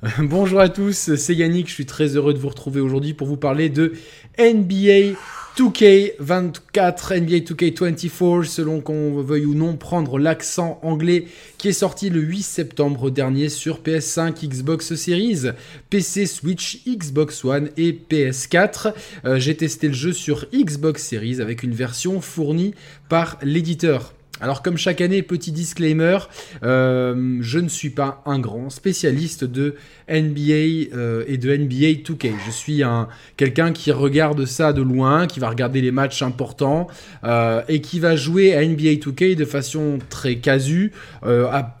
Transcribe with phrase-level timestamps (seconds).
[0.20, 3.36] Bonjour à tous, c'est Yannick, je suis très heureux de vous retrouver aujourd'hui pour vous
[3.36, 3.94] parler de
[4.38, 5.18] NBA
[5.56, 11.26] 2K24, NBA 2K24, selon qu'on veuille ou non prendre l'accent anglais,
[11.56, 15.46] qui est sorti le 8 septembre dernier sur PS5, Xbox Series,
[15.90, 18.92] PC, Switch, Xbox One et PS4.
[19.24, 22.72] Euh, j'ai testé le jeu sur Xbox Series avec une version fournie
[23.08, 24.12] par l'éditeur.
[24.40, 26.18] Alors comme chaque année, petit disclaimer,
[26.62, 29.74] euh, je ne suis pas un grand spécialiste de
[30.08, 32.30] NBA euh, et de NBA 2K.
[32.46, 36.86] Je suis un quelqu'un qui regarde ça de loin, qui va regarder les matchs importants
[37.24, 40.92] euh, et qui va jouer à NBA 2K de façon très casu,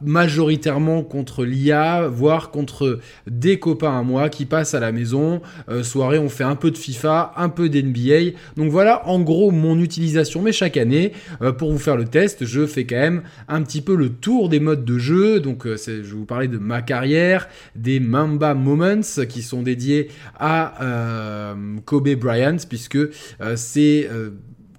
[0.02, 5.42] majoritairement contre l'IA, voire contre des copains à moi qui passent à la maison.
[5.82, 8.36] soirée, on fait un peu de FIFA, un peu d'NBA.
[8.56, 10.42] Donc voilà, en gros, mon utilisation.
[10.42, 11.12] Mais chaque année,
[11.58, 14.60] pour vous faire le test, je fais quand même un petit peu le tour des
[14.60, 15.40] modes de jeu.
[15.40, 20.08] Donc, euh, je vais vous parler de ma carrière, des Mamba Moments qui sont dédiés
[20.38, 23.10] à euh, Kobe Bryant, puisque euh,
[23.56, 24.08] c'est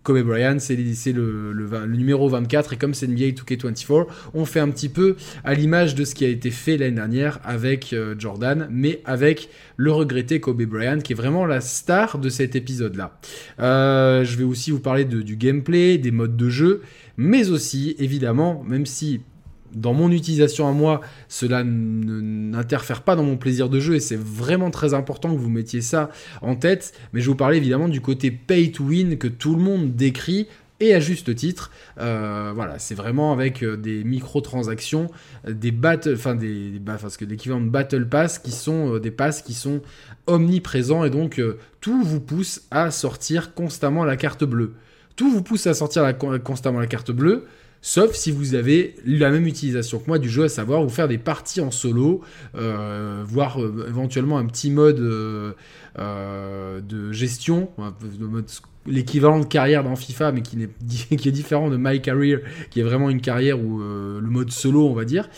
[0.03, 4.90] Kobe Bryant, c'est le, numéro 24, et comme c'est NBA 2K24, on fait un petit
[4.90, 9.50] peu à l'image de ce qui a été fait l'année dernière avec Jordan, mais avec
[9.78, 13.20] le regretté Kobe Bryant, qui est vraiment la star de cet épisode-là.
[13.59, 16.81] je vais aussi vous parler du gameplay, des modes de jeu,
[17.20, 19.20] mais aussi, évidemment, même si
[19.73, 24.17] dans mon utilisation à moi, cela n'interfère pas dans mon plaisir de jeu et c'est
[24.17, 26.94] vraiment très important que vous mettiez ça en tête.
[27.12, 30.47] Mais je vous parler évidemment du côté pay to win que tout le monde décrit
[30.80, 31.72] et à juste titre.
[32.00, 35.12] Euh, voilà, c'est vraiment avec euh, des microtransactions,
[35.45, 39.42] des battle, enfin des, parce que l'équivalent de battle pass qui sont euh, des passes
[39.42, 39.81] qui sont
[40.25, 41.42] omniprésents et donc
[41.81, 44.73] tout vous pousse à sortir constamment la carte bleue
[45.20, 47.44] tout vous pousse à sortir constamment la carte bleue,
[47.81, 51.09] sauf si vous avez la même utilisation que moi du jeu, à savoir vous faire
[51.09, 52.22] des parties en solo,
[52.56, 55.52] euh, voire euh, éventuellement un petit mode euh,
[56.80, 57.70] de gestion,
[58.86, 62.40] l'équivalent de carrière dans FIFA, mais qui, est, qui est différent de My Career,
[62.72, 65.30] qui est vraiment une carrière où le mode solo, on va dire,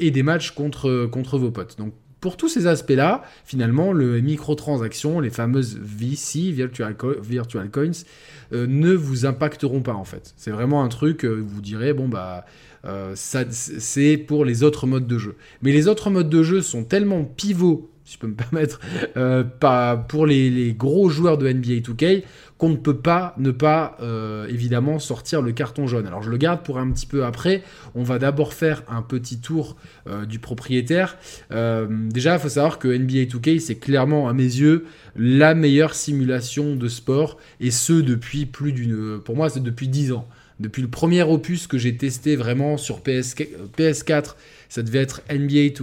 [0.00, 1.76] et des matchs contre, contre vos potes.
[1.76, 8.04] Donc pour tous ces aspects-là, finalement, le microtransactions, les fameuses VC, Virtual, Virtual Coins,
[8.52, 10.34] euh, ne vous impacteront pas en fait.
[10.36, 12.46] C'est vraiment un truc, euh, vous direz, bon bah,
[12.84, 15.36] euh, c'est pour les autres modes de jeu.
[15.62, 18.80] Mais les autres modes de jeu sont tellement pivots si je peux me permettre,
[19.60, 22.22] pas pour les, gros joueurs de NBA 2K,
[22.58, 26.06] qu'on ne peut pas ne pas euh, évidemment sortir le carton jaune.
[26.06, 27.62] Alors je le garde pour un petit peu après.
[27.94, 31.18] On va d'abord faire un petit tour euh, du propriétaire.
[31.52, 35.94] Euh, déjà, il faut savoir que NBA 2K, c'est clairement à mes yeux la meilleure
[35.94, 39.18] simulation de sport, et ce depuis plus d'une...
[39.20, 40.28] Pour moi, c'est depuis 10 ans.
[40.60, 43.34] Depuis le premier opus que j'ai testé vraiment sur PS,
[43.76, 44.36] PS4,
[44.70, 45.74] ça devait être NBA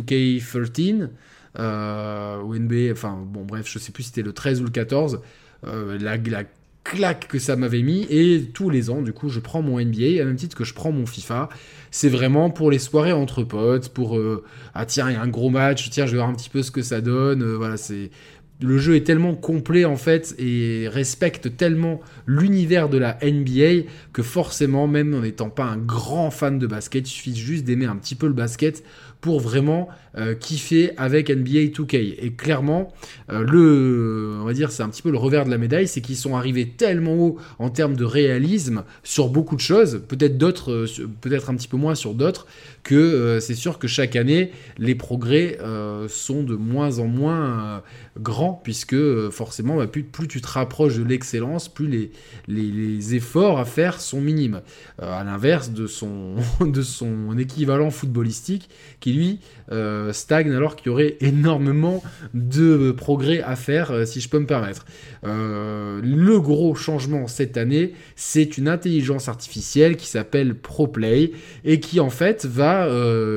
[1.55, 2.41] 2K13.
[2.43, 5.21] ou NBA, enfin bon bref, je sais plus si c'était le 13 ou le 14.
[5.63, 6.43] la, la
[6.83, 8.05] claque que ça m'avait mis.
[8.09, 10.73] Et tous les ans, du coup, je prends mon NBA, à même titre que je
[10.73, 11.49] prends mon FIFA.
[11.91, 14.43] C'est vraiment pour les soirées entre potes, pour euh,
[14.73, 16.63] ah tiens, il y a un gros match, tiens, je vais voir un petit peu
[16.63, 17.41] ce que ça donne.
[17.41, 18.11] Euh, voilà, c'est
[18.61, 24.21] le jeu est tellement complet en fait et respecte tellement l'univers de la NBA que
[24.21, 27.97] forcément, même en n'étant pas un grand fan de basket, il suffit juste d'aimer un
[27.97, 28.83] petit peu le basket
[29.23, 32.17] pour vraiment euh, kiffer avec NBA 2K.
[32.19, 32.93] Et clairement,
[33.31, 36.01] euh, le, on va dire, c'est un petit peu le revers de la médaille, c'est
[36.01, 40.71] qu'ils sont arrivés tellement haut en termes de réalisme sur beaucoup de choses, peut-être d'autres,
[40.71, 42.47] euh, peut-être un petit peu moins sur d'autres,
[42.83, 45.57] que c'est sûr que chaque année, les progrès
[46.09, 47.81] sont de moins en moins
[48.19, 52.11] grands, puisque forcément, bah, plus, tu te rapproches de l'excellence, plus les,
[52.49, 54.59] les, efforts à faire sont minimes.
[55.01, 58.69] à l'inverse de son, de son équivalent footballistique,
[58.99, 59.39] qui lui
[59.71, 62.03] euh, stagne alors qu'il y aurait énormément
[62.33, 64.85] de progrès à faire, euh, si je peux me permettre.
[65.25, 71.31] Euh, le gros changement cette année, c'est une intelligence artificielle qui s'appelle ProPlay
[71.63, 72.87] et qui en fait va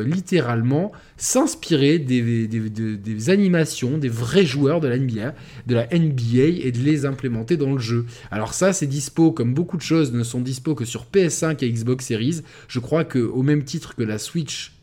[0.05, 5.35] littéralement s'inspirer des, animations des vrais joueurs de la NBA,
[5.67, 8.07] de la NBA et de les implémenter dans le jeu.
[8.31, 11.71] Alors ça, c'est dispo comme beaucoup de choses ne sont dispo que sur PS5 et
[11.71, 12.43] Xbox Series.
[12.69, 14.76] Je crois que au même titre que la Switch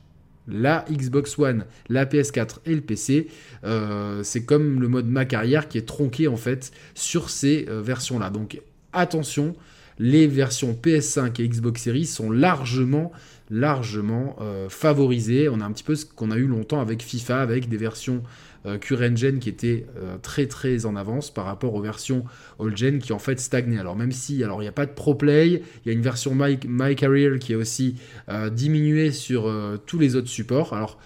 [0.48, 3.28] la Xbox One, la PS4 et le PC,
[3.64, 7.82] euh, c'est comme le mode ma carrière qui est tronqué en fait sur ces euh,
[7.82, 8.30] versions-là.
[8.30, 8.62] Donc
[8.92, 9.56] attention,
[10.00, 13.12] les versions PS5 et Xbox Series sont largement
[13.50, 15.48] largement euh, favorisées.
[15.50, 18.24] On a un petit peu ce qu'on a eu longtemps avec FIFA, avec des versions
[18.66, 22.24] euh, CureEngine qui était euh, très très en avance par rapport aux versions
[22.60, 23.80] old-gen qui en fait stagnaient.
[23.80, 26.02] Alors même si, alors il n'y a pas de Pro Play, il y a une
[26.02, 27.96] version My, My Career qui est aussi
[28.30, 29.52] euh, diminuée sur
[29.86, 30.74] tous les autres supports.
[30.74, 31.00] Alors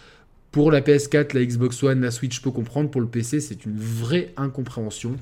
[0.51, 2.89] Pour la PS4, la Xbox One, la Switch, je peux comprendre.
[2.89, 5.17] Pour le PC, c'est une vraie incompréhension.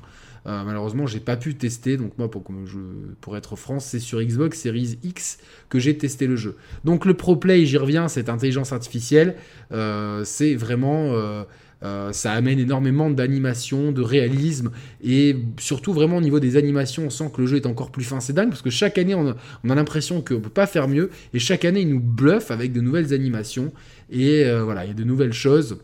[0.46, 1.96] Euh, malheureusement, j'ai pas pu tester.
[1.96, 6.56] Donc moi, pour, être franc, c'est sur Xbox Series X que j'ai testé le jeu.
[6.84, 9.36] Donc le Pro Play, j'y reviens, cette intelligence artificielle,
[9.72, 11.12] euh, c'est vraiment...
[11.14, 11.42] Euh,
[11.82, 14.70] ça amène énormément d'animation, de réalisme,
[15.04, 18.04] et surtout vraiment au niveau des animations, on sent que le jeu est encore plus
[18.04, 18.18] fin.
[18.20, 21.10] C'est dingue parce que chaque année, on a, l'impression qu'on ne peut pas faire mieux,
[21.32, 23.72] et chaque année, il nous bluffe avec de nouvelles animations,
[24.10, 25.78] et voilà, il y a de nouvelles choses.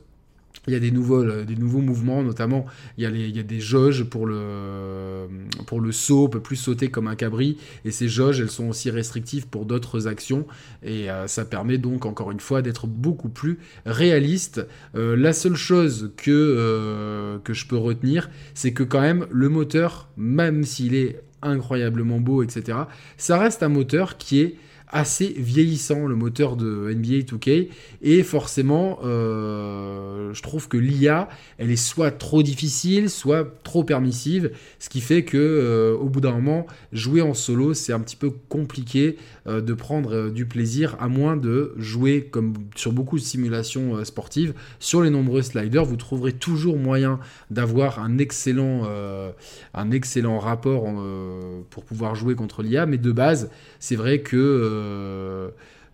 [0.68, 2.66] Il y a des nouveaux, euh, des nouveaux mouvements, notamment
[2.96, 5.28] il y, a des jauges pour le,
[5.90, 9.48] saut, on peut plus sauter comme un cabri, et ces jauges, elles sont aussi restrictives
[9.48, 10.46] pour d'autres actions,
[10.84, 14.64] et euh, ça permet donc encore une fois d'être beaucoup plus réaliste.
[14.94, 20.62] Euh, la seule chose que je peux retenir, c'est que quand même le moteur, même
[20.62, 22.78] s'il est incroyablement beau, etc.,
[23.16, 24.56] ça reste un moteur qui est
[24.92, 27.68] assez vieillissant, le moteur de NBA 2K.
[28.02, 34.52] Et forcément, euh, je trouve que l'IA, elle est soit trop difficile, soit trop permissive.
[34.78, 38.16] Ce qui fait que euh, au bout d'un moment, jouer en solo, c'est un petit
[38.16, 39.16] peu compliqué
[39.46, 44.52] euh, de prendre du plaisir, à moins de jouer comme sur beaucoup de simulations sportives.
[44.78, 47.18] Sur les nombreux sliders, vous trouverez toujours moyen
[47.50, 48.86] d'avoir un excellent,
[49.74, 50.84] un excellent rapport
[51.70, 52.84] pour pouvoir jouer contre l'IA.
[52.84, 55.50] Mais de base, c'est vrai que euh,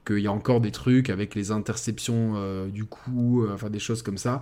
[0.08, 3.78] qu'il y a encore des trucs avec les interceptions euh, du coup, euh, enfin des
[3.78, 4.40] choses comme ça.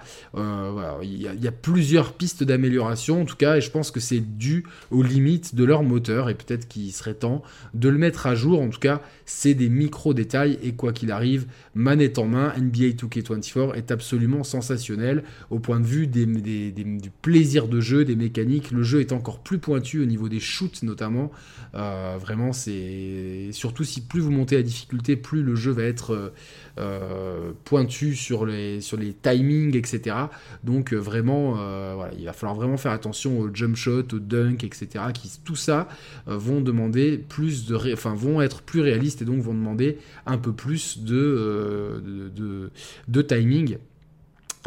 [1.02, 4.64] il, y a, plusieurs pistes d'amélioration en tout cas, et je pense que c'est dû
[4.90, 7.42] aux limites de leur moteur, et peut-être qu'il serait temps
[7.74, 8.60] de le mettre à jour.
[8.60, 13.74] En tout cas, c'est des micro-détails, et quoi qu'il arrive, manette en main, NBA 2K24
[13.74, 18.70] est absolument sensationnel au point de vue des, du plaisir de jeu, des mécaniques.
[18.70, 21.30] Le jeu est encore plus pointu au niveau des shoots notamment.
[21.74, 26.12] Euh, vraiment, c'est surtout si plus vous montez la difficulté, plus le jeu va être
[26.12, 26.32] euh,
[26.78, 30.16] euh, pointu sur les, sur les timings, etc.
[30.62, 31.52] Donc vraiment,
[31.94, 35.04] voilà, il va falloir vraiment faire attention aux jump shots, aux dunk, etc.
[35.14, 35.88] Qui tout ça
[36.26, 40.52] vont demander plus de, enfin vont être plus réalistes et donc vont demander un peu
[40.52, 42.30] plus de,
[43.08, 43.78] de, timing.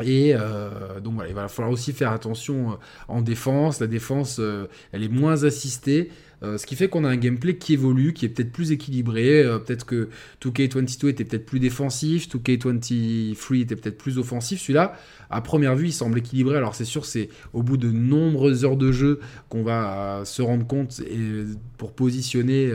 [0.01, 2.75] Et euh, donc voilà, il va falloir aussi faire attention euh,
[3.07, 3.79] en défense.
[3.79, 6.09] La défense, euh, elle est moins assistée.
[6.41, 9.43] Ce qui fait qu'on a un gameplay qui évolue, qui est peut-être plus équilibré.
[9.65, 10.09] peut-être que
[10.41, 14.61] 2K22 était peut-être plus défensif, 2K23 était peut-être plus offensif.
[14.61, 14.97] Celui-là,
[15.29, 16.57] à première vue, il semble équilibré.
[16.57, 20.65] Alors c'est sûr, c'est au bout de nombreuses heures de jeu qu'on va se rendre
[20.65, 21.45] compte et
[21.77, 22.73] pour positionner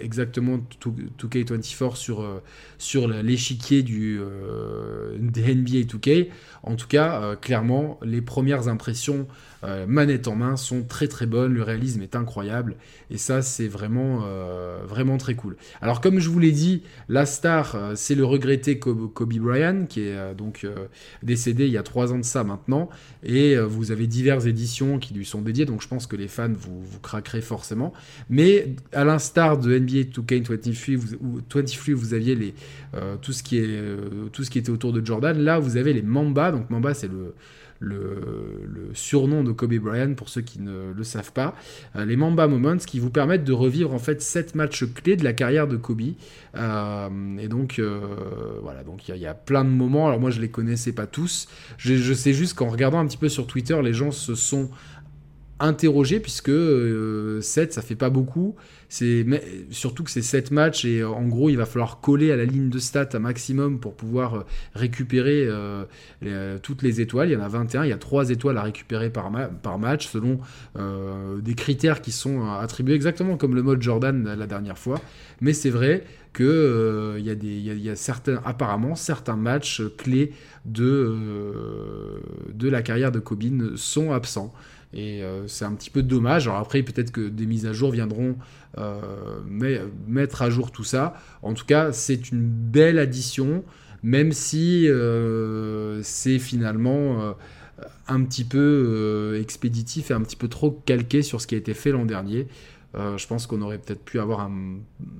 [0.00, 0.58] exactement
[1.18, 2.42] 2K24 sur,
[2.78, 4.20] sur l'échiquier du
[5.18, 6.28] NBA 2K.
[6.62, 9.26] En tout cas, euh, clairement, les premières impressions
[9.64, 12.76] euh, manette en main sont très très bonnes, le réalisme est incroyable
[13.10, 15.56] et ça c'est vraiment euh, vraiment très cool.
[15.80, 20.34] Alors comme je vous l'ai dit, la star c'est le regretté Kobe, Bryant qui est
[20.34, 20.66] donc
[21.22, 22.88] décédé il y a trois ans de ça maintenant
[23.22, 26.52] et vous avez diverses éditions qui lui sont dédiées donc je pense que les fans
[26.52, 27.92] vous, vous craquerez forcément.
[28.28, 32.54] Mais à l'instar de NBA 2K23 vous, 23, vous aviez les,
[33.22, 33.80] tout, ce qui est,
[34.32, 37.06] tout ce qui était autour de Jordan, là vous avez les Mamba donc Mamba, c'est
[37.06, 37.32] le,
[37.84, 41.54] le, surnom de Kobe Bryant pour ceux qui ne le savent pas.
[41.96, 45.24] Euh, les Mamba Moments qui vous permettent de revivre en fait sept matchs clés de
[45.24, 46.02] la carrière de Kobe.
[46.54, 47.08] Euh,
[47.38, 48.00] et donc euh,
[48.62, 50.06] voilà, donc il y, a plein de moments.
[50.06, 51.48] Alors moi je les connaissais pas tous.
[51.76, 54.70] Je, je sais juste qu'en regardant un petit peu sur Twitter, les gens se sont
[55.64, 56.52] interrogés puisque
[57.40, 58.54] 7 ça fait pas beaucoup
[58.94, 59.26] c'est
[59.70, 62.44] surtout que c'est 7 matchs et euh, en gros il va falloir coller à la
[62.44, 64.40] ligne de stats un maximum pour pouvoir euh,
[64.76, 65.84] récupérer euh,
[66.62, 67.30] toutes les étoiles.
[67.30, 69.32] Il y en a 21, il y a 3 étoiles à récupérer par,
[69.78, 70.38] match selon
[70.76, 75.00] des critères qui sont attribués exactement comme le mode Jordan la dernière fois.
[75.40, 80.32] Mais c'est vrai que il y, y a certains, apparemment certains matchs clés
[80.64, 81.16] de,
[82.52, 84.54] de la carrière de Cobin sont absents.
[84.96, 86.46] Et c'est un petit peu dommage.
[86.46, 88.36] Alors après, peut-être que des mises à jour viendront
[88.76, 91.14] euh, mettre à jour tout ça.
[91.42, 93.62] En tout cas, c'est une belle addition,
[94.02, 97.32] même si euh, c'est finalement euh,
[98.08, 101.74] un petit peu expéditif et un petit peu trop calqué sur ce qui a été
[101.74, 102.48] fait l'an dernier.
[102.94, 104.48] je pense qu'on aurait peut-être pu avoir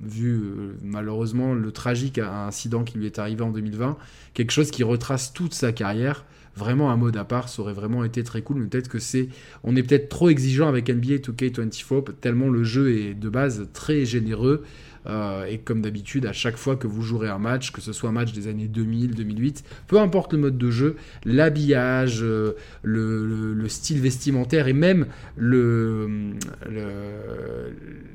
[0.03, 0.41] vu
[0.81, 3.97] malheureusement le tragique incident qui lui est arrivé en 2020,
[4.33, 6.25] quelque chose qui retrace toute sa carrière
[6.55, 8.57] vraiment un mode à part, ça aurait vraiment été très cool.
[8.57, 9.29] Mais peut-être que c'est,
[9.63, 14.05] on est peut-être trop exigeant avec NBA 2K24 tellement le jeu est de base très
[14.05, 14.63] généreux.
[15.07, 18.09] Euh, et comme d'habitude, à chaque fois que vous jouerez un match, que ce soit
[18.09, 20.95] un match des années 2000, 2008, peu importe le mode de jeu,
[21.25, 26.33] l'habillage, euh, le, style vestimentaire et même le,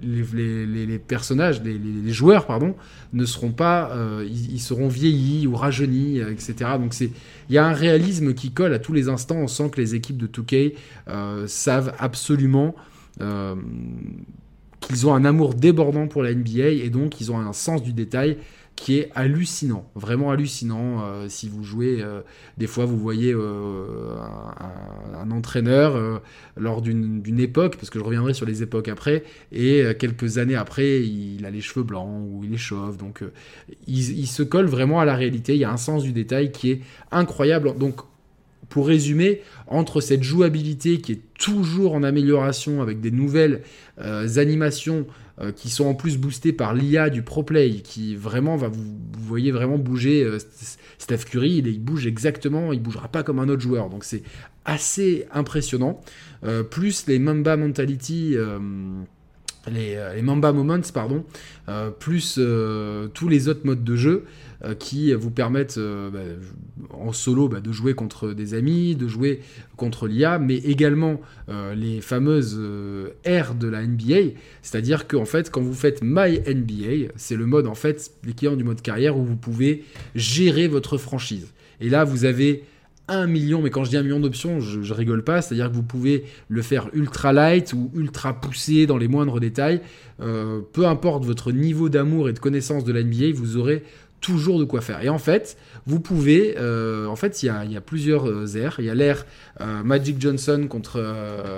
[0.03, 2.75] les, personnages, les, joueurs, pardon,
[3.13, 6.55] ne seront pas, euh, ils, seront vieillis ou rajeunis, etc.
[6.79, 7.11] Donc il
[7.51, 9.37] y a un réalisme qui colle à tous les instants.
[9.37, 10.75] On sent que les équipes de 2K
[11.47, 12.75] savent absolument
[14.81, 17.93] qu'ils ont un amour débordant pour la NBA et donc ils ont un sens du
[17.93, 18.39] détail
[18.81, 21.05] qui est hallucinant, vraiment hallucinant.
[21.05, 22.23] Euh, si vous jouez, euh,
[22.57, 24.17] des fois vous voyez euh,
[25.15, 26.21] un, entraîneur
[26.57, 29.23] lors d'une époque, parce que je reviendrai sur les époques après,
[29.53, 33.23] et quelques années après, il a les cheveux blancs ou il est chauve, donc
[33.87, 35.55] il, se colle vraiment à la réalité.
[35.55, 36.81] Il y a un sens du détail qui est
[37.13, 37.77] incroyable.
[37.79, 38.01] Donc
[38.71, 43.63] pour résumer, entre cette jouabilité qui est toujours en amélioration avec des nouvelles
[44.01, 45.07] euh, animations
[45.41, 48.83] euh, qui sont en plus boostées par l'IA du ProPlay, qui vraiment va vous,
[49.19, 50.39] voyez vraiment bouger euh,
[50.99, 54.23] Steph Curry, il, il, bouge exactement, il bougera pas comme un autre joueur, donc c'est
[54.65, 56.01] assez impressionnant.
[56.71, 58.37] plus les Mamba Mentality
[59.69, 61.25] les, les, Mamba Moments, pardon,
[61.99, 62.41] plus
[63.15, 64.25] tous les autres modes de jeu.
[64.63, 66.19] Euh, qui vous permettent euh, bah,
[66.91, 69.41] en solo bah, de jouer contre des amis, de jouer
[69.77, 72.61] contre l'IA, mais également euh, les fameuses
[73.27, 74.35] R de la NBA.
[74.61, 78.65] C'est-à-dire qu'en fait, quand vous faites My NBA, c'est le mode en fait l'équivalent du
[78.65, 81.49] mode carrière où vous pouvez gérer votre franchise.
[81.81, 82.65] Et là, vous avez
[83.27, 86.25] million, mais quand je dis un million d'options, je, rigole pas, c'est-à-dire que vous pouvez
[86.49, 89.81] le faire ultra light ou ultra poussé dans les moindres détails.
[90.19, 93.83] peu importe votre niveau d'amour et de connaissance de la NBA, vous aurez
[94.21, 95.03] toujours de quoi faire.
[95.03, 98.77] Et en fait, vous pouvez, euh, en fait, il y a, plusieurs euh, airs.
[98.79, 101.03] Il y a euh, Magic Johnson contre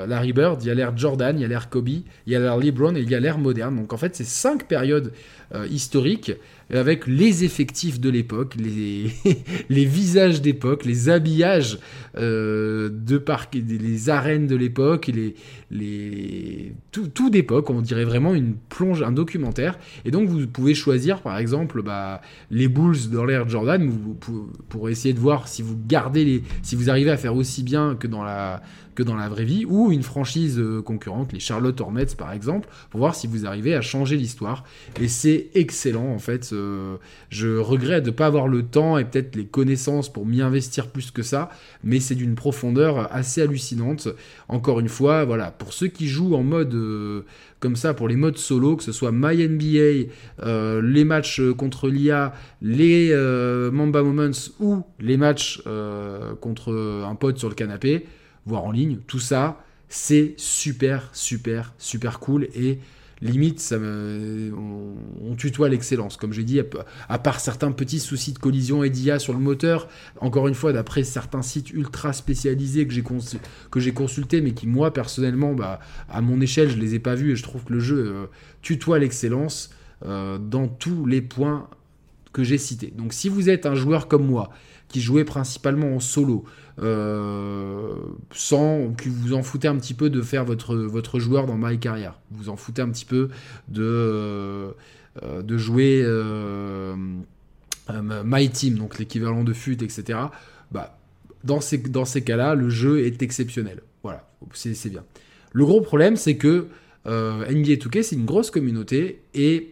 [0.06, 2.38] Larry Bird, il y a l'ère Jordan, il y a l'ère Kobe, il y a
[2.38, 3.76] l'ère LeBron et il y a l'ère moderne.
[3.76, 5.12] Donc en fait, c'est cinq périodes
[5.70, 6.32] historiques
[6.70, 9.10] avec les effectifs de l'époque, les,
[9.68, 11.78] les visages d'époque, les habillages
[12.16, 15.34] euh, de parc, les arènes de l'époque, les,
[15.70, 19.78] les, tout, tout d'époque, on dirait vraiment une plonge, un documentaire.
[20.04, 23.90] Et donc vous pouvez choisir par exemple bah, les Bulls dans l'ère Jordan
[24.20, 27.62] pour, pour essayer de voir si vous gardez les, si vous arrivez à faire aussi
[27.62, 28.62] bien que dans la
[28.94, 32.68] que dans la vraie vie, ou une franchise euh, concurrente, les Charlotte Hornets par exemple,
[32.90, 34.64] pour voir si vous arrivez à changer l'histoire.
[35.00, 36.50] Et c'est excellent en fait.
[36.52, 36.96] Euh,
[37.30, 40.88] je regrette de ne pas avoir le temps et peut-être les connaissances pour m'y investir
[40.88, 41.50] plus que ça,
[41.82, 44.08] mais c'est d'une profondeur assez hallucinante.
[44.48, 47.24] Encore une fois, voilà, pour ceux qui jouent en mode euh,
[47.60, 50.10] comme ça, pour les modes solo, que ce soit My NBA,
[50.82, 53.14] les matchs contre l'IA, les
[53.72, 55.62] Mamba Moments ou les matchs
[56.40, 58.04] contre un pote sur le canapé,
[58.46, 58.98] voire en ligne.
[59.06, 62.78] Tout ça, c'est super, super, super cool et
[63.22, 66.16] limite, ça on, tutoie l'excellence.
[66.16, 66.60] Comme j'ai dit,
[67.08, 69.88] à, part certains petits soucis de collision et d'IA sur le moteur,
[70.20, 75.54] encore une fois, d'après certains sites ultra spécialisés que j'ai, consultés, mais qui, moi, personnellement,
[75.54, 77.98] bah, à mon échelle, je les ai pas vus et je trouve que le jeu
[77.98, 78.26] euh,
[78.60, 79.70] tutoie l'excellence
[80.04, 81.68] euh, dans tous les points
[82.32, 82.92] que j'ai cités.
[82.96, 84.50] Donc, si vous êtes un joueur comme moi,
[84.92, 86.44] qui jouait principalement en solo,
[86.80, 87.94] euh,
[88.32, 92.18] sans que vous en foutez un petit peu de faire votre, joueur dans My Carrière.
[92.30, 93.28] Vous en foutez un petit peu
[93.68, 93.82] de,
[95.22, 96.94] euh, jouer euh,
[97.88, 100.18] My Team, donc l'équivalent de FUT, etc.
[100.70, 100.98] Bah,
[101.42, 103.80] dans ces, dans ces cas-là, le jeu est exceptionnel.
[104.02, 105.04] Voilà, c'est bien.
[105.52, 106.68] Le gros problème, c'est que
[107.06, 109.71] NBA 2K, c'est une grosse communauté et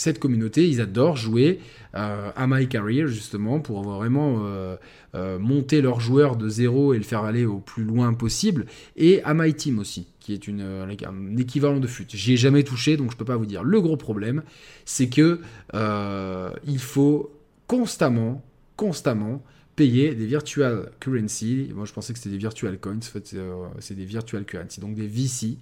[0.00, 1.60] cette communauté, ils adorent jouer
[1.94, 4.76] euh, à My Career justement pour vraiment euh,
[5.14, 8.64] euh, monter leur joueur de zéro et le faire aller au plus loin possible,
[8.96, 12.06] et à My Team aussi, qui est une, un équivalent de FUT.
[12.08, 13.62] J'y ai jamais touché, donc je peux pas vous dire.
[13.62, 14.42] Le gros problème,
[14.86, 15.40] c'est que
[15.74, 18.42] il faut constamment,
[18.76, 19.42] constamment
[19.80, 21.70] payer des virtual currency.
[21.74, 22.98] Moi, je pensais que c'était des virtual coins.
[22.98, 24.78] En fait, euh, c'est des virtual currency.
[24.78, 25.56] Donc des VC,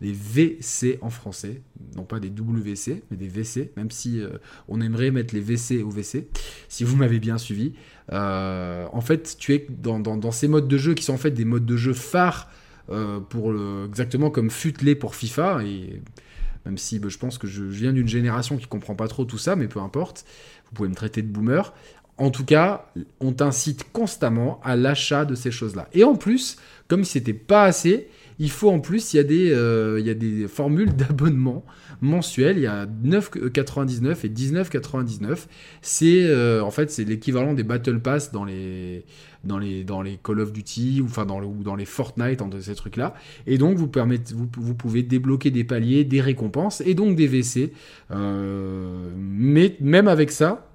[0.00, 1.60] des VC en français.
[1.94, 3.70] Non pas des WC, mais des VC.
[3.76, 4.30] Même si euh,
[4.68, 6.28] on aimerait mettre les VC au VC.
[6.70, 7.74] Si vous m'avez bien suivi.
[8.10, 11.44] Euh, en fait, tu es dans, ces modes de jeu qui sont en fait des
[11.44, 12.50] modes de jeu phares
[13.28, 15.62] pour le, exactement comme Futlé pour FIFA.
[15.62, 16.00] Et
[16.64, 19.36] même si bah, je pense que je viens d'une génération qui comprend pas trop tout
[19.36, 20.24] ça, mais peu importe.
[20.64, 21.74] Vous pouvez me traiter de boomer
[22.18, 25.88] En tout cas, on t'incite constamment à l'achat de ces choses-là.
[25.92, 26.56] Et en plus,
[26.88, 28.08] comme si c'était pas assez,
[28.40, 31.64] il faut en plus, il y a des, euh, formules d'abonnement
[32.00, 32.56] mensuel.
[32.56, 35.46] Il y a 9,99 et 19,99.
[35.82, 39.04] C'est euh, en fait c'est l'équivalent des Battle Pass dans les
[39.44, 42.96] dans les dans Call of Duty ou dans ou dans les Fortnite entre ces trucs
[42.96, 43.14] là.
[43.46, 47.72] Et donc vous, pouvez débloquer des paliers, des récompenses et donc des VC.
[48.10, 50.68] Euh, mais même avec ça,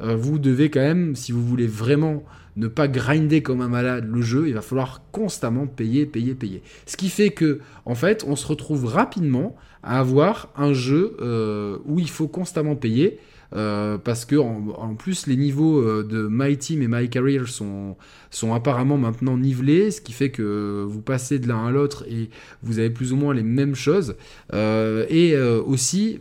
[0.00, 2.24] vous devez quand même si vous voulez vraiment
[2.56, 6.62] ne pas grinder comme un malade le jeu, il va falloir constamment payer, payer, payer.
[6.86, 11.78] Ce qui fait que, en fait, on se retrouve rapidement à avoir un jeu euh,
[11.84, 13.18] où il faut constamment payer.
[13.54, 17.96] Euh, parce que en, plus les niveaux euh, de My Team et My Career sont,
[18.30, 22.30] sont apparemment maintenant nivelés, ce qui fait que vous passez de l'un à l'autre et
[22.62, 24.16] vous avez plus ou moins les mêmes choses.
[24.52, 25.36] et
[25.66, 26.18] aussi,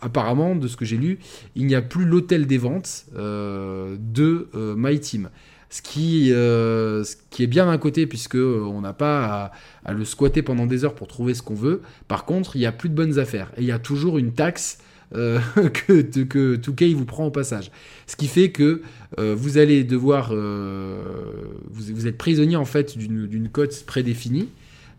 [0.00, 1.18] apparemment, de ce que j'ai lu,
[1.54, 5.30] il n'y a plus l'hôtel des ventes de My Team.
[5.70, 9.52] Ce qui, euh, ce qui est bien d'un côté, puisque euh, on n'a pas
[9.84, 11.80] à, le squatter pendant des heures pour trouver ce qu'on veut.
[12.08, 13.52] Par contre, il n'y a plus de bonnes affaires.
[13.56, 14.78] Et il y a toujours une taxe
[15.14, 17.70] euh, que, que 2K vous prend au passage.
[18.06, 18.82] Ce qui fait que
[19.18, 20.32] vous allez devoir...
[20.32, 24.48] Vous, vous, êtes prisonnier en fait d'une cote prédéfinie.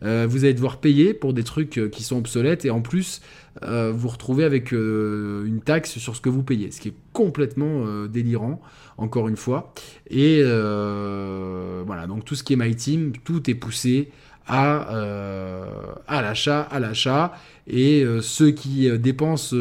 [0.02, 3.22] vous allez devoir payer pour des trucs qui sont obsolètes et en plus
[3.62, 8.62] vous retrouvez avec une taxe sur ce que vous payez, ce qui est complètement délirant
[9.02, 9.74] encore une fois.
[10.10, 14.12] Et euh, voilà, donc tout ce qui est My Team, tout est poussé
[14.48, 15.66] à, euh,
[16.08, 17.34] à l'achat, à l'achat.
[17.68, 19.56] Et euh, ceux qui dépensent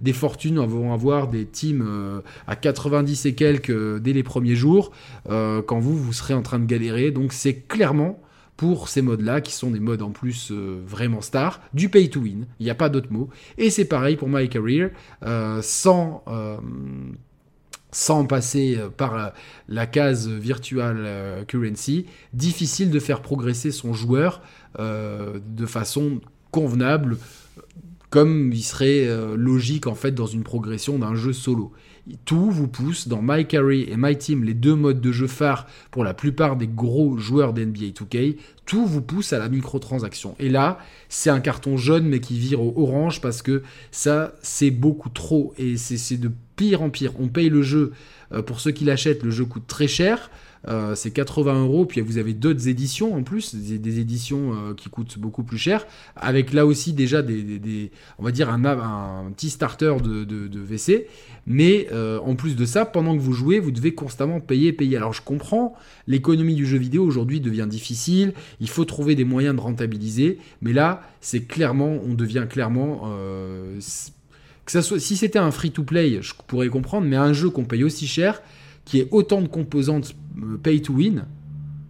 [0.00, 4.92] des fortunes vont avoir des teams à 90 et quelques dès les premiers jours,
[5.28, 7.10] quand vous, vous serez en train de galérer.
[7.10, 8.20] Donc c'est clairement
[8.56, 12.46] pour ces modes-là, qui sont des modes en plus vraiment stars, du pay to win,
[12.60, 13.28] il n'y a pas d'autre mot.
[13.58, 14.90] Et c'est pareil pour My Career,
[15.60, 16.22] sans
[17.94, 19.32] sans passer euh, par
[19.68, 24.42] la, case virtual euh, currency, difficile de faire progresser son joueur
[24.78, 26.20] euh, de façon
[26.50, 27.16] convenable,
[28.10, 31.72] comme il serait logique en fait dans une progression d'un jeu solo.
[32.26, 35.66] Tout vous pousse dans My Carry et My Team, les deux modes de jeu phares
[35.90, 40.36] pour la plupart des gros joueurs d'NBA 2K, tout vous pousse à la microtransaction.
[40.38, 44.70] Et là, c'est un carton jaune mais qui vire au orange parce que ça, c'est
[44.70, 47.12] beaucoup trop et c'est de pire en pire.
[47.18, 47.92] On paye le jeu,
[48.32, 50.30] euh, pour ceux qui l'achètent, le jeu coûte très cher.
[50.68, 54.88] Euh, c'est 80 euros, puis vous avez d'autres éditions en plus, des, éditions euh, qui
[54.88, 59.96] coûtent beaucoup plus cher, avec là aussi déjà des, on va dire un, petit starter
[60.02, 61.06] de, VC,
[61.46, 64.96] mais euh, en plus de ça, pendant que vous jouez, vous devez constamment payer, payer.
[64.96, 65.74] Alors je comprends,
[66.06, 70.72] l'économie du jeu vidéo aujourd'hui devient difficile, il faut trouver des moyens de rentabiliser, mais
[70.72, 73.10] là, c'est clairement, on devient clairement
[74.64, 77.84] que ça soit, si c'était un free-to-play, je pourrais comprendre, mais un jeu qu'on paye
[77.84, 78.40] aussi cher,
[78.84, 81.24] qui ait autant de composantes euh, pay to win,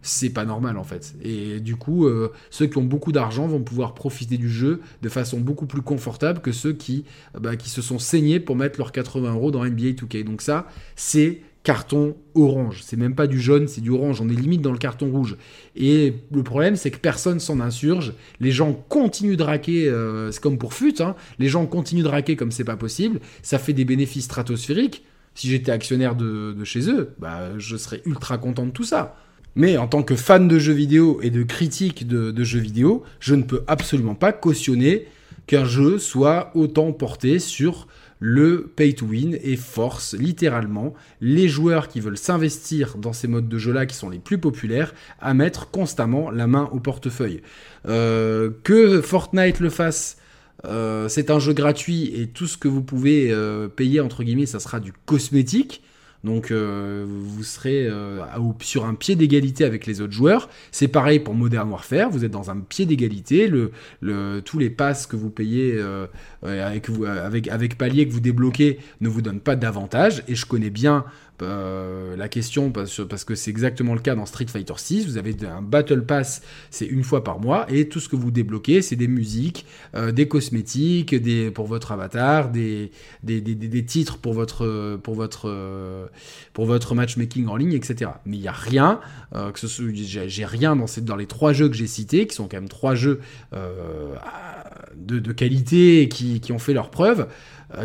[0.02, 1.14] c'est pas normal en fait.
[1.22, 5.08] Et du coup, euh, ceux qui ont beaucoup d'argent vont pouvoir profiter du jeu de
[5.08, 7.04] façon beaucoup plus confortable que ceux qui,
[7.40, 10.24] bah, qui se sont saignés pour mettre leurs 80 euros dans NBA 2K.
[10.24, 12.82] Donc ça, c'est carton orange.
[12.84, 14.20] C'est même pas du jaune, c'est du orange.
[14.20, 15.36] On est limite dans le carton rouge.
[15.74, 18.12] Et le problème, c'est que personne s'en insurge.
[18.38, 21.16] Les gens continuent de raquer, euh, c'est comme pour FUT, hein.
[21.38, 23.20] les gens continuent de raquer comme c'est pas possible.
[23.42, 25.02] Ça fait des bénéfices stratosphériques
[25.34, 29.16] si j'étais actionnaire de, chez eux, bah, je serais ultra content de tout ça.
[29.56, 33.34] Mais en tant que fan de jeux vidéo et de critique de, jeux vidéo, je
[33.34, 35.06] ne peux absolument pas cautionner
[35.46, 37.86] qu'un jeu soit autant porté sur
[38.18, 43.48] le pay to win et force littéralement les joueurs qui veulent s'investir dans ces modes
[43.48, 47.42] de jeu-là qui sont les plus populaires à mettre constamment la main au portefeuille.
[47.86, 50.16] Euh, que Fortnite le fasse
[50.66, 54.46] euh, c'est un jeu gratuit et tout ce que vous pouvez euh, payer, entre guillemets,
[54.46, 55.82] ça sera du cosmétique.
[56.22, 57.86] Donc euh, vous serez
[58.60, 60.48] sur un pied d'égalité avec les autres joueurs.
[60.72, 63.52] C'est pareil pour Modern Warfare, vous êtes dans un pied d'égalité.
[64.00, 65.78] Tous les passes que vous payez
[66.42, 70.24] avec palier que vous débloquez ne vous donnent pas d'avantage.
[70.26, 71.04] Et je connais bien
[71.42, 75.34] euh, la question, parce, que c'est exactement le cas dans Street Fighter 6, vous avez
[75.44, 78.96] un Battle Pass, c'est une fois par mois, et tout ce que vous débloquez, c'est
[78.96, 79.66] des musiques,
[79.96, 81.14] euh, des cosmétiques,
[81.52, 82.92] pour votre avatar, des,
[83.86, 84.94] titres pour votre,
[86.94, 88.12] matchmaking en ligne, etc.
[88.26, 89.00] Mais il n'y a rien,
[89.34, 92.94] euh, j'ai rien dans, les trois jeux que j'ai cités, qui sont quand même trois
[92.94, 93.20] jeux
[93.52, 97.26] de, de, qualité qui, qui, ont fait leurs preuves,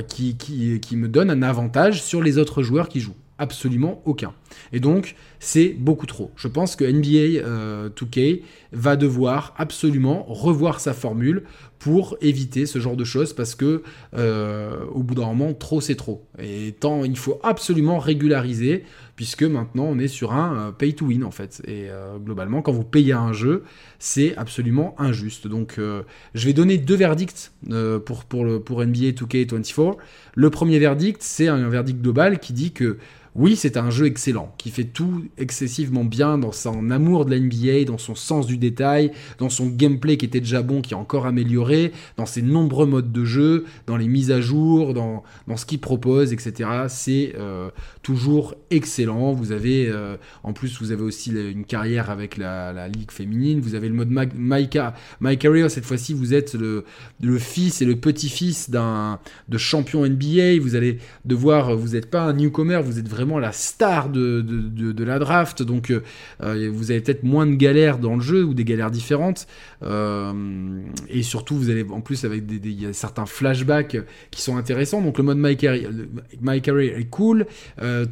[0.08, 4.34] qui, qui, qui me donnent un avantage sur les autres joueurs qui jouent absolument aucun.
[4.74, 6.32] Et donc, c'est beaucoup trop.
[6.36, 11.44] Je pense que NBA 2K va devoir absolument revoir sa formule
[11.80, 15.96] pour éviter ce genre de choses parce que euh, au bout d'un moment trop c'est
[15.96, 18.84] trop et tant il faut absolument régulariser
[19.16, 22.62] puisque maintenant on est sur un euh, pay to win en fait et euh, globalement
[22.62, 23.64] quand vous payez un jeu
[23.98, 27.54] c'est absolument injuste donc je vais donner deux verdicts
[28.06, 29.96] pour pour NBA 2K24
[30.36, 32.98] le premier verdict c'est un verdict global qui dit que
[33.40, 37.40] oui, c'est un jeu excellent, qui fait tout excessivement bien dans son amour de la
[37.40, 40.98] NBA, dans son sens du détail, dans son gameplay qui était déjà bon, qui est
[40.98, 45.56] encore amélioré, dans ses nombreux modes de jeu, dans les mises à jour, dans, dans
[45.56, 46.70] ce qu'il propose, etc.
[46.90, 47.70] C'est euh,
[48.04, 49.32] toujours excellent.
[49.32, 53.62] Vous avez, euh, en plus, vous avez aussi une carrière avec la, ligue féminine.
[53.62, 54.68] Vous avez le mode My,
[55.22, 55.72] My Career.
[55.72, 56.84] Cette fois-ci, vous êtes le,
[57.22, 60.60] le fils et le petit-fils d'un de champion NBA.
[60.60, 65.04] Vous allez devoir, vous n'êtes pas un newcomer, vous êtes vraiment la star de, de,
[65.04, 66.02] la draft, donc euh,
[66.44, 69.48] euh, vous avez peut-être moins de galères dans le jeu ou des galères différentes.
[69.84, 73.98] Euh, et surtout, vous allez en plus avec des, y a certains flashbacks
[74.32, 75.02] qui sont intéressants.
[75.02, 75.90] Donc le mode My Career,
[76.42, 77.46] My est cool.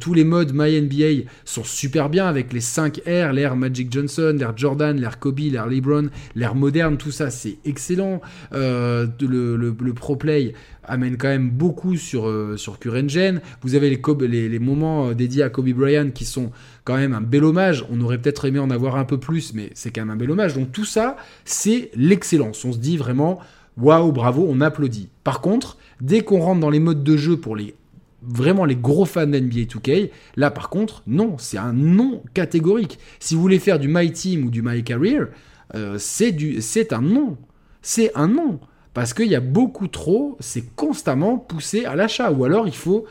[0.00, 4.36] tous les modes My NBA sont super bien avec les 5 R, l'air Magic Johnson,
[4.38, 8.20] l'air Jordan, l'air Kobe, l'air LeBron, l'air moderne, tout ça c'est excellent.
[8.52, 9.08] le,
[9.56, 10.54] le, Pro Play
[10.88, 13.40] amène quand même beaucoup sur, euh, sur Current Gen.
[13.62, 16.50] Vous avez les, les, moments euh, dédiés à Kobe Bryant qui sont
[16.84, 17.84] quand même un bel hommage.
[17.90, 20.30] On aurait peut-être aimé en avoir un peu plus, mais c'est quand même un bel
[20.30, 20.54] hommage.
[20.54, 22.64] Donc tout ça, c'est l'excellence.
[22.64, 23.38] On se dit vraiment,
[23.76, 25.08] waouh, bravo, on applaudit.
[25.24, 27.74] Par contre, dès qu'on rentre dans les modes de jeu pour les
[28.20, 32.98] vraiment les gros fans d'NBA 2K, là par contre, non, c'est un non catégorique.
[33.20, 35.28] Si vous voulez faire du My Team ou du My Career,
[35.74, 37.36] euh, c'est un non.
[37.82, 38.60] C'est un non.
[38.98, 42.32] Parce qu'il y a beaucoup trop, c'est constamment poussé à l'achat.
[42.32, 43.04] Ou alors il faut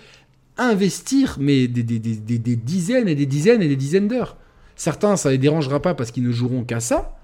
[0.58, 4.36] investir, mais des, dizaines et des dizaines et des dizaines d'heures.
[4.76, 7.18] Certains, ça les dérangera pas parce qu'ils ne joueront qu'à ça.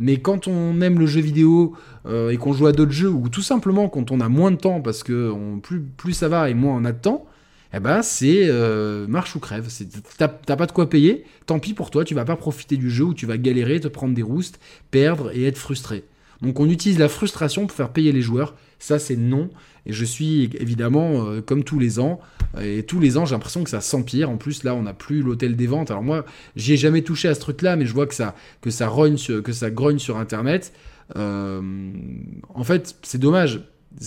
[0.00, 3.30] Mais quand on aime le jeu vidéo euh, et qu'on joue à d'autres jeux, ou
[3.30, 5.34] tout simplement quand on a moins de temps, parce que
[5.96, 7.24] plus, ça va et moins on a de temps,
[7.72, 9.66] eh ben c'est euh, marche ou crève.
[10.18, 13.04] T'as pas de quoi payer, tant pis pour toi, tu vas pas profiter du jeu
[13.04, 16.04] où tu vas galérer, te prendre des roustes, perdre et être frustré.
[16.42, 18.54] Donc on utilise la frustration pour faire payer les joueurs.
[18.78, 19.50] Ça, c'est non.
[19.86, 22.20] Et je suis évidemment, euh, comme tous les ans,
[22.60, 24.30] et tous les ans, j'ai l'impression que ça s'empire.
[24.30, 25.90] En plus, là, on n'a plus l'hôtel des ventes.
[25.90, 26.24] Alors moi,
[26.56, 30.16] j'y ai jamais touché à ce truc-là, mais je vois que ça, que grogne sur
[30.16, 30.72] Internet.
[31.16, 31.60] Euh,
[32.54, 33.62] en fait, c'est dommage.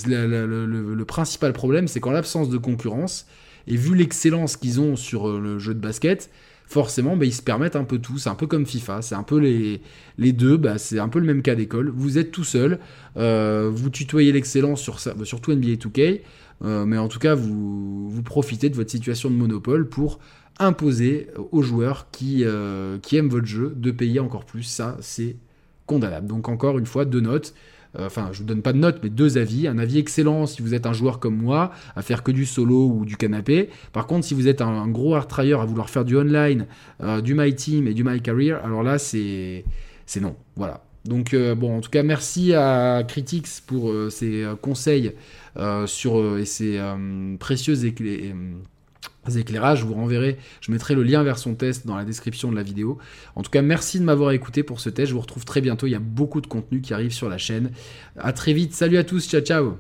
[0.05, 3.27] le, principal problème, c'est qu'en l'absence de concurrence,
[3.67, 6.29] et vu l'excellence qu'ils ont sur euh, le jeu de basket,
[6.65, 8.17] forcément, bah, ils se permettent un peu tout.
[8.17, 9.82] C'est un peu comme FIFA, c'est un peu les,
[10.17, 11.89] les deux, bah, c'est un peu le même cas d'école.
[11.89, 12.80] Vous êtes tout seul,
[13.17, 16.21] euh, vous tutoyez l'excellence sur ça, bah, surtout NBA 2K,
[16.63, 20.19] euh, mais en tout cas, vous, vous profitez de votre situation de monopole pour
[20.60, 24.63] imposer aux joueurs qui, euh, qui aiment votre jeu de payer encore plus.
[24.63, 25.36] Ça, c'est
[25.86, 26.28] condamnable.
[26.28, 27.54] Donc encore une fois, deux notes.
[27.99, 29.67] Euh, enfin, je vous donne pas de notes, mais deux avis.
[29.67, 32.88] Un avis excellent si vous êtes un joueur comme moi, à faire que du solo
[32.88, 33.69] ou du canapé.
[33.91, 36.65] Par contre, si vous êtes un, gros hard trier à vouloir faire du online,
[37.01, 39.63] euh, du My Team et du My Career, alors là, c'est
[40.19, 40.36] non.
[40.56, 40.84] Voilà.
[41.06, 45.13] Donc euh, bon, en tout cas, merci à Critics pour ses conseils
[45.86, 46.82] sur et ses
[47.39, 48.34] précieuses éclairs
[49.29, 52.55] éclairages, je vous renverrai, je mettrai le lien vers son test dans la description de
[52.55, 52.97] la vidéo.
[53.36, 55.88] En tout cas, merci de m'avoir écouté pour ce test, je vous retrouve très bientôt,
[55.88, 57.71] il y a beaucoup de contenu qui arrive sur la chaîne.
[58.17, 59.77] A très vite, salut à tous, ciao ciao